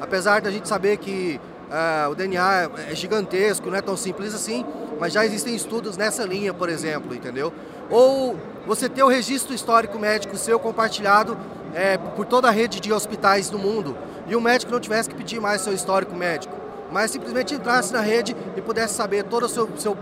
Apesar 0.00 0.40
da 0.40 0.50
gente 0.50 0.68
saber 0.68 0.96
que 0.96 1.40
Uh, 1.66 2.10
o 2.10 2.14
DNA 2.14 2.70
é 2.90 2.94
gigantesco, 2.94 3.68
não 3.68 3.76
é 3.76 3.82
tão 3.82 3.96
simples 3.96 4.34
assim, 4.34 4.64
mas 5.00 5.12
já 5.12 5.24
existem 5.24 5.54
estudos 5.54 5.96
nessa 5.96 6.24
linha, 6.24 6.54
por 6.54 6.68
exemplo, 6.68 7.14
entendeu? 7.14 7.52
Ou 7.90 8.36
você 8.66 8.88
ter 8.88 9.02
o 9.02 9.08
registro 9.08 9.52
histórico 9.52 9.98
médico 9.98 10.36
seu 10.36 10.58
compartilhado 10.58 11.36
é, 11.74 11.98
por 11.98 12.24
toda 12.24 12.48
a 12.48 12.50
rede 12.50 12.80
de 12.80 12.92
hospitais 12.92 13.50
do 13.50 13.58
mundo 13.58 13.96
e 14.28 14.36
o 14.36 14.40
médico 14.40 14.70
não 14.70 14.80
tivesse 14.80 15.08
que 15.08 15.14
pedir 15.16 15.40
mais 15.40 15.60
seu 15.60 15.72
histórico 15.72 16.14
médico, 16.14 16.54
mas 16.92 17.10
simplesmente 17.10 17.54
entrasse 17.54 17.92
na 17.92 18.00
rede 18.00 18.36
e 18.56 18.60
pudesse 18.60 18.94
saber 18.94 19.24
todo 19.24 19.44
o 19.44 19.48
seu, 19.48 19.68
seu, 19.76 19.96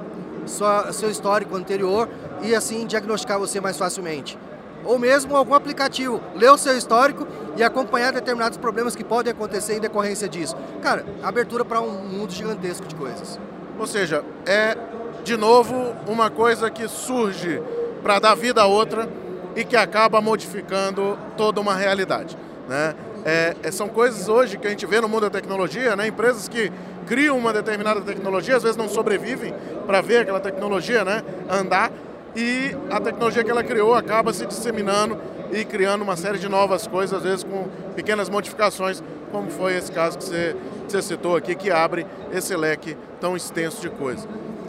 sua, 0.46 0.92
seu 0.92 1.10
histórico 1.10 1.56
anterior 1.56 2.08
e 2.42 2.54
assim 2.54 2.86
diagnosticar 2.86 3.38
você 3.38 3.58
mais 3.60 3.78
facilmente 3.78 4.38
ou 4.84 4.98
mesmo 4.98 5.36
algum 5.36 5.54
aplicativo, 5.54 6.20
ler 6.34 6.50
o 6.50 6.58
seu 6.58 6.76
histórico 6.76 7.26
e 7.56 7.62
acompanhar 7.62 8.12
determinados 8.12 8.58
problemas 8.58 8.96
que 8.96 9.04
podem 9.04 9.32
acontecer 9.32 9.76
em 9.76 9.80
decorrência 9.80 10.28
disso. 10.28 10.56
Cara, 10.82 11.04
abertura 11.22 11.64
para 11.64 11.80
um 11.80 12.04
mundo 12.04 12.32
gigantesco 12.32 12.86
de 12.86 12.94
coisas. 12.94 13.38
Ou 13.78 13.86
seja, 13.86 14.24
é 14.46 14.76
de 15.22 15.36
novo 15.36 15.94
uma 16.06 16.30
coisa 16.30 16.70
que 16.70 16.86
surge 16.88 17.62
para 18.02 18.18
dar 18.18 18.34
vida 18.34 18.62
a 18.62 18.66
outra 18.66 19.08
e 19.56 19.64
que 19.64 19.76
acaba 19.76 20.20
modificando 20.20 21.18
toda 21.36 21.60
uma 21.60 21.74
realidade. 21.74 22.36
Né? 22.68 22.94
É, 23.24 23.56
é, 23.62 23.70
são 23.70 23.88
coisas 23.88 24.28
hoje 24.28 24.58
que 24.58 24.66
a 24.66 24.70
gente 24.70 24.84
vê 24.84 25.00
no 25.00 25.08
mundo 25.08 25.22
da 25.22 25.30
tecnologia, 25.30 25.96
né? 25.96 26.06
empresas 26.06 26.48
que 26.48 26.70
criam 27.06 27.38
uma 27.38 27.52
determinada 27.52 28.00
tecnologia, 28.00 28.56
às 28.56 28.62
vezes 28.62 28.76
não 28.76 28.88
sobrevivem 28.88 29.54
para 29.86 30.00
ver 30.00 30.18
aquela 30.18 30.40
tecnologia 30.40 31.04
né? 31.04 31.22
andar, 31.48 31.90
e 32.36 32.76
a 32.90 33.00
tecnologia 33.00 33.44
que 33.44 33.50
ela 33.50 33.62
criou 33.62 33.94
acaba 33.94 34.32
se 34.32 34.44
disseminando 34.44 35.16
e 35.52 35.64
criando 35.64 36.02
uma 36.02 36.16
série 36.16 36.38
de 36.38 36.48
novas 36.48 36.86
coisas, 36.86 37.16
às 37.16 37.22
vezes 37.22 37.44
com 37.44 37.68
pequenas 37.94 38.28
modificações, 38.28 39.02
como 39.30 39.50
foi 39.50 39.76
esse 39.76 39.90
caso 39.90 40.18
que 40.18 40.24
você, 40.24 40.56
que 40.86 40.92
você 40.92 41.02
citou 41.02 41.36
aqui, 41.36 41.54
que 41.54 41.70
abre 41.70 42.06
esse 42.32 42.56
leque 42.56 42.96
tão 43.20 43.36
extenso 43.36 43.80
de 43.80 43.90
coisas. 43.90 44.26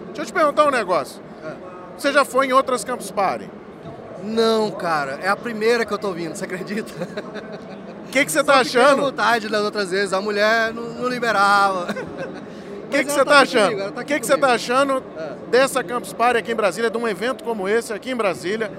Deixa 0.08 0.22
eu 0.22 0.25
te 0.25 0.34
perguntar 0.34 0.65
um 0.65 0.72
negócio. 0.72 1.22
Você 1.98 2.12
já 2.12 2.25
foi 2.25 2.48
em 2.48 2.53
outras 2.53 2.84
Campus 2.84 3.12
Party? 3.12 3.50
Não, 4.24 4.72
cara. 4.72 5.20
É 5.22 5.29
a 5.29 5.36
primeira 5.36 5.86
que 5.86 5.94
eu 5.94 5.98
tô 5.98 6.12
vindo, 6.12 6.36
você 6.36 6.46
acredita? 6.46 6.91
O 8.08 8.10
que, 8.12 8.25
que 8.25 8.32
você 8.32 8.44
tá 8.44 8.55
achando? 8.60 9.03
vontade 9.03 9.48
das 9.48 9.62
outras 9.62 9.91
vezes, 9.91 10.13
a 10.13 10.22
mulher 10.22 10.74
não, 10.74 10.84
não 10.94 11.08
liberava. 11.08 11.88
O 12.86 12.88
que, 12.98 13.03
que 13.03 13.12
você 13.12 13.22
está 13.22 13.39
achando? 13.39 13.88
O 13.88 13.91
tá 13.91 14.03
que, 14.03 14.20
que 14.20 14.25
você 14.25 14.36
está 14.36 14.53
achando 14.53 15.03
dessa 15.50 15.84
Campus 15.84 16.13
Party 16.13 16.38
aqui 16.38 16.51
em 16.51 16.55
Brasília, 16.55 16.89
de 16.89 16.98
um 16.98 17.08
evento 17.08 17.44
como 17.44 17.67
esse 17.67 17.91
aqui 17.91 18.12
em 18.12 18.15
Brasília, 18.15 18.72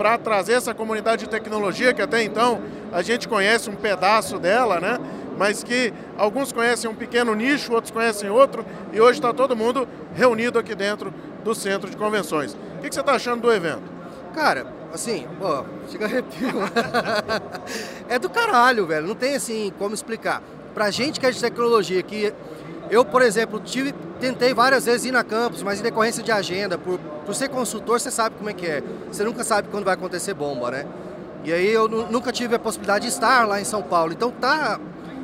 para 0.00 0.16
trazer 0.16 0.54
essa 0.54 0.72
comunidade 0.72 1.24
de 1.24 1.30
tecnologia 1.30 1.92
que 1.92 2.00
até 2.00 2.22
então 2.22 2.62
a 2.90 3.02
gente 3.02 3.28
conhece 3.28 3.68
um 3.68 3.74
pedaço 3.76 4.38
dela, 4.38 4.80
né? 4.80 4.98
Mas 5.36 5.62
que 5.62 5.92
alguns 6.16 6.52
conhecem 6.52 6.88
um 6.88 6.94
pequeno 6.94 7.34
nicho, 7.34 7.70
outros 7.74 7.90
conhecem 7.90 8.30
outro, 8.30 8.64
e 8.94 8.98
hoje 8.98 9.18
está 9.18 9.30
todo 9.34 9.54
mundo 9.54 9.86
reunido 10.14 10.58
aqui 10.58 10.74
dentro 10.74 11.12
do 11.44 11.54
centro 11.54 11.90
de 11.90 11.98
convenções. 11.98 12.54
O 12.54 12.80
que, 12.80 12.88
que 12.88 12.94
você 12.94 13.00
está 13.00 13.12
achando 13.12 13.42
do 13.42 13.52
evento? 13.52 13.82
Cara, 14.34 14.66
assim, 14.90 15.26
pô, 15.38 15.66
chega 15.90 16.06
arrepio. 16.06 16.48
é 18.08 18.18
do 18.18 18.30
caralho, 18.30 18.86
velho. 18.86 19.06
Não 19.06 19.14
tem 19.14 19.34
assim 19.34 19.70
como 19.78 19.94
explicar. 19.94 20.42
Pra 20.72 20.90
gente 20.90 21.20
que 21.20 21.26
é 21.26 21.30
de 21.30 21.38
tecnologia, 21.38 22.02
que 22.02 22.32
eu, 22.90 23.04
por 23.04 23.22
exemplo, 23.22 23.60
tive, 23.60 23.92
tentei 24.18 24.52
várias 24.52 24.84
vezes 24.84 25.06
ir 25.06 25.12
na 25.12 25.22
campus, 25.22 25.62
mas 25.62 25.78
em 25.78 25.82
decorrência 25.82 26.22
de 26.22 26.32
agenda, 26.32 26.76
por, 26.76 26.98
por 26.98 27.34
ser 27.34 27.48
consultor, 27.48 28.00
você 28.00 28.10
sabe 28.10 28.34
como 28.36 28.50
é 28.50 28.52
que 28.52 28.66
é. 28.66 28.82
Você 29.10 29.22
nunca 29.22 29.44
sabe 29.44 29.68
quando 29.68 29.84
vai 29.84 29.94
acontecer 29.94 30.34
bomba, 30.34 30.70
né? 30.70 30.86
E 31.44 31.52
aí 31.52 31.70
eu 31.70 31.88
nunca 31.88 32.32
tive 32.32 32.54
a 32.54 32.58
possibilidade 32.58 33.06
de 33.06 33.12
estar 33.12 33.46
lá 33.46 33.60
em 33.60 33.64
São 33.64 33.82
Paulo. 33.82 34.12
Então 34.12 34.30
tá, 34.30 34.78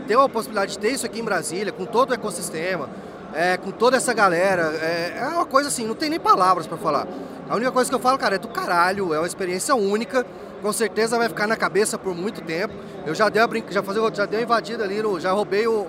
ter 0.06 0.16
a 0.16 0.28
possibilidade 0.28 0.72
de 0.72 0.78
ter 0.78 0.90
isso 0.90 1.04
aqui 1.04 1.20
em 1.20 1.24
Brasília, 1.24 1.72
com 1.72 1.84
todo 1.84 2.10
o 2.10 2.14
ecossistema, 2.14 2.88
é, 3.34 3.56
com 3.56 3.70
toda 3.70 3.96
essa 3.96 4.14
galera, 4.14 4.72
é, 4.80 5.18
é 5.18 5.28
uma 5.28 5.44
coisa 5.44 5.68
assim, 5.68 5.86
não 5.86 5.94
tem 5.94 6.08
nem 6.08 6.20
palavras 6.20 6.66
para 6.66 6.78
falar. 6.78 7.06
A 7.48 7.54
única 7.54 7.70
coisa 7.70 7.90
que 7.90 7.94
eu 7.94 8.00
falo, 8.00 8.16
cara, 8.16 8.36
é 8.36 8.38
do 8.38 8.48
caralho, 8.48 9.12
é 9.12 9.18
uma 9.18 9.26
experiência 9.26 9.74
única, 9.74 10.24
com 10.62 10.72
certeza 10.72 11.18
vai 11.18 11.28
ficar 11.28 11.46
na 11.46 11.56
cabeça 11.56 11.98
por 11.98 12.14
muito 12.14 12.40
tempo. 12.40 12.74
Eu 13.04 13.14
já 13.14 13.28
dei 13.28 13.42
a 13.42 13.46
brin... 13.46 13.62
já, 13.68 13.82
fazer, 13.82 14.00
já 14.14 14.24
dei 14.24 14.40
uma 14.40 14.44
invadida 14.44 14.84
ali, 14.84 15.02
no... 15.02 15.20
já 15.20 15.32
roubei 15.32 15.66
o, 15.66 15.86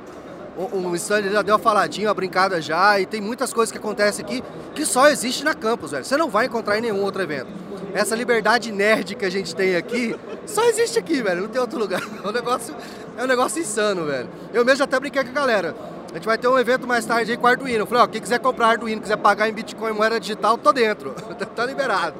o, 0.57 0.89
o 0.89 0.97
já 0.97 1.41
deu 1.41 1.53
uma 1.53 1.59
faladinha, 1.59 2.07
uma 2.07 2.13
brincada 2.13 2.59
já, 2.59 2.99
e 2.99 3.05
tem 3.05 3.21
muitas 3.21 3.53
coisas 3.53 3.71
que 3.71 3.77
acontecem 3.77 4.25
aqui 4.25 4.43
que 4.73 4.85
só 4.85 5.07
existe 5.07 5.43
na 5.43 5.53
campus, 5.53 5.91
velho. 5.91 6.03
Você 6.03 6.17
não 6.17 6.29
vai 6.29 6.47
encontrar 6.47 6.77
em 6.79 6.81
nenhum 6.81 7.01
outro 7.03 7.21
evento. 7.21 7.47
Essa 7.93 8.15
liberdade 8.15 8.71
nerd 8.71 9.15
que 9.15 9.25
a 9.25 9.29
gente 9.29 9.55
tem 9.55 9.75
aqui, 9.75 10.15
só 10.45 10.63
existe 10.65 10.97
aqui, 10.97 11.21
velho, 11.21 11.43
não 11.43 11.49
tem 11.49 11.61
outro 11.61 11.77
lugar. 11.77 12.01
É 12.23 12.27
um 12.27 12.31
negócio, 12.31 12.75
é 13.17 13.23
um 13.23 13.27
negócio 13.27 13.61
insano, 13.61 14.05
velho. 14.05 14.27
Eu 14.53 14.65
mesmo 14.65 14.83
até 14.83 14.99
brinquei 14.99 15.23
com 15.23 15.29
a 15.29 15.33
galera. 15.33 15.75
A 16.11 16.15
gente 16.15 16.25
vai 16.25 16.37
ter 16.37 16.47
um 16.47 16.57
evento 16.57 16.87
mais 16.87 17.05
tarde 17.05 17.31
aí 17.31 17.37
com 17.37 17.47
Arduino. 17.47 17.79
Eu 17.79 17.85
falei, 17.85 18.03
ó, 18.03 18.07
quem 18.07 18.19
quiser 18.19 18.39
comprar 18.39 18.69
Arduino, 18.69 19.01
quiser 19.01 19.17
pagar 19.17 19.47
em 19.47 19.53
Bitcoin, 19.53 19.93
moeda 19.93 20.19
digital, 20.19 20.57
tô 20.57 20.73
dentro. 20.73 21.11
tá 21.55 21.65
liberado. 21.65 22.15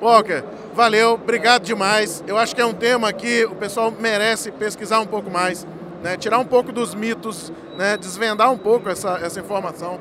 Walker, 0.00 0.42
valeu, 0.74 1.12
obrigado 1.12 1.62
demais. 1.62 2.24
Eu 2.26 2.36
acho 2.36 2.54
que 2.54 2.60
é 2.60 2.66
um 2.66 2.74
tema 2.74 3.12
que 3.12 3.44
o 3.44 3.54
pessoal 3.54 3.92
merece 3.98 4.50
pesquisar 4.50 5.00
um 5.00 5.06
pouco 5.06 5.30
mais 5.30 5.66
né, 6.02 6.16
tirar 6.16 6.38
um 6.38 6.44
pouco 6.44 6.72
dos 6.72 6.94
mitos, 6.94 7.52
né, 7.76 7.96
desvendar 7.96 8.50
um 8.52 8.58
pouco 8.58 8.88
essa, 8.88 9.18
essa 9.22 9.40
informação, 9.40 9.98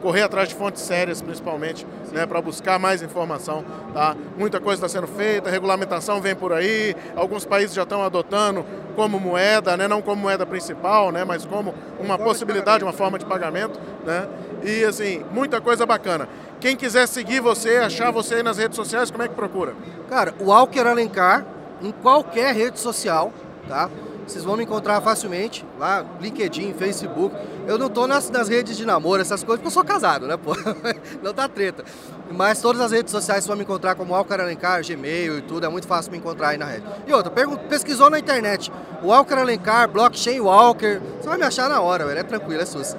correr 0.00 0.22
atrás 0.22 0.48
de 0.48 0.54
fontes 0.54 0.82
sérias, 0.82 1.20
principalmente, 1.20 1.86
né, 2.12 2.26
para 2.26 2.40
buscar 2.40 2.78
mais 2.78 3.02
informação. 3.02 3.64
Tá? 3.92 4.16
Muita 4.36 4.60
coisa 4.60 4.84
está 4.84 4.88
sendo 4.88 5.06
feita, 5.06 5.50
regulamentação 5.50 6.20
vem 6.20 6.34
por 6.34 6.52
aí, 6.52 6.96
alguns 7.14 7.44
países 7.44 7.74
já 7.74 7.82
estão 7.82 8.02
adotando 8.02 8.64
como 8.96 9.20
moeda, 9.20 9.76
né, 9.76 9.86
não 9.86 10.02
como 10.02 10.22
moeda 10.22 10.46
principal, 10.46 11.12
né, 11.12 11.24
mas 11.24 11.44
como 11.44 11.74
uma 11.98 12.18
possibilidade, 12.18 12.82
uma 12.82 12.92
forma 12.92 13.18
de 13.18 13.24
pagamento. 13.24 13.78
Né? 14.04 14.26
E 14.62 14.84
assim, 14.84 15.24
muita 15.30 15.60
coisa 15.60 15.86
bacana. 15.86 16.28
Quem 16.60 16.76
quiser 16.76 17.06
seguir 17.06 17.40
você, 17.40 17.76
achar 17.76 18.10
você 18.10 18.36
aí 18.36 18.42
nas 18.42 18.58
redes 18.58 18.76
sociais, 18.76 19.10
como 19.10 19.22
é 19.22 19.28
que 19.28 19.34
procura? 19.34 19.74
Cara, 20.08 20.34
o 20.38 20.52
Alker 20.52 20.86
Alencar, 20.86 21.44
em 21.82 21.90
qualquer 21.90 22.54
rede 22.54 22.78
social, 22.78 23.32
tá? 23.66 23.88
Vocês 24.30 24.44
vão 24.44 24.56
me 24.56 24.62
encontrar 24.62 25.00
facilmente 25.00 25.66
lá, 25.76 26.06
LinkedIn, 26.20 26.72
Facebook. 26.74 27.34
Eu 27.66 27.76
não 27.76 27.88
tô 27.88 28.06
nas, 28.06 28.30
nas 28.30 28.48
redes 28.48 28.76
de 28.76 28.86
namoro, 28.86 29.20
essas 29.20 29.42
coisas, 29.42 29.58
porque 29.58 29.66
eu 29.66 29.72
sou 29.72 29.84
casado, 29.84 30.28
né, 30.28 30.36
pô? 30.36 30.52
Não 31.20 31.34
dá 31.34 31.48
treta. 31.48 31.84
Mas 32.30 32.60
todas 32.60 32.80
as 32.80 32.92
redes 32.92 33.10
sociais 33.10 33.42
vocês 33.42 33.48
vão 33.48 33.56
me 33.56 33.64
encontrar 33.64 33.96
como 33.96 34.14
Alcar 34.14 34.40
Alencar, 34.40 34.86
Gmail 34.86 35.38
e 35.38 35.42
tudo, 35.42 35.66
é 35.66 35.68
muito 35.68 35.86
fácil 35.86 36.12
me 36.12 36.18
encontrar 36.18 36.50
aí 36.50 36.58
na 36.58 36.66
rede. 36.66 36.84
E 37.08 37.12
outra, 37.12 37.32
pesquisou 37.68 38.08
na 38.08 38.20
internet, 38.20 38.72
o 39.02 39.12
Alcar 39.12 39.38
Alencar, 39.38 39.88
Blockchain 39.88 40.40
Walker, 40.40 41.00
você 41.20 41.28
vai 41.28 41.36
me 41.36 41.44
achar 41.44 41.68
na 41.68 41.80
hora, 41.80 42.06
velho, 42.06 42.20
é 42.20 42.22
tranquilo, 42.22 42.62
é 42.62 42.66
susto. 42.66 42.96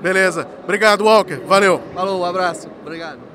Beleza. 0.00 0.48
Obrigado, 0.64 1.04
Walker. 1.04 1.42
Valeu. 1.46 1.82
Falou, 1.94 2.20
um 2.20 2.24
abraço. 2.24 2.68
Obrigado. 2.80 3.29